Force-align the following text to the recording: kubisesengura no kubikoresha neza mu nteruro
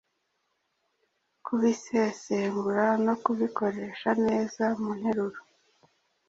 kubisesengura 1.45 2.85
no 3.05 3.13
kubikoresha 3.23 4.09
neza 4.25 4.63
mu 4.81 4.91
nteruro 4.99 5.39